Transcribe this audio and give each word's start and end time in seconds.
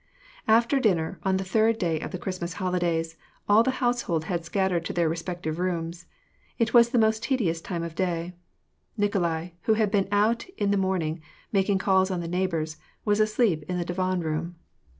After 0.47 0.79
dinner 0.79 1.19
on 1.21 1.37
the 1.37 1.43
third 1.43 1.77
day 1.77 1.99
of 1.99 2.09
the 2.09 2.17
Christmas 2.17 2.53
holidays, 2.53 3.17
all 3.47 3.61
the 3.61 3.69
household 3.85 4.23
had 4.23 4.43
scattered 4.43 4.83
to 4.85 4.93
their 4.93 5.07
respective 5.07 5.59
rooms. 5.59 6.07
It 6.57 6.73
was 6.73 6.89
the 6.89 6.97
most 6.97 7.21
tedious 7.21 7.61
time 7.61 7.83
of 7.83 7.91
the 7.91 8.03
day. 8.03 8.33
Nikolai, 8.97 9.49
who 9.65 9.75
had 9.75 9.91
been 9.91 10.07
out 10.11 10.47
in 10.57 10.71
the 10.71 10.75
morning, 10.75 11.21
making 11.51 11.77
calls 11.77 12.09
on 12.09 12.19
the 12.19 12.27
neighbors, 12.27 12.77
was 13.05 13.19
asleep 13.19 13.61
in 13.69 13.77
the 13.77 13.85
divan 13.85 14.21
room. 14.21 14.55